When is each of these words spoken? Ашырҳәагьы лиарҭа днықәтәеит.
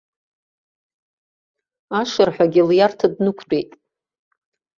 Ашырҳәагьы 1.99 2.61
лиарҭа 2.69 3.07
днықәтәеит. 3.13 3.71